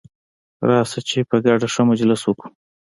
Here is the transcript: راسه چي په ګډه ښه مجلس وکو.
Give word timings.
راسه 0.69 0.99
چي 1.09 1.19
په 1.29 1.35
ګډه 1.45 1.67
ښه 1.73 1.81
مجلس 1.89 2.21
وکو. 2.25 2.47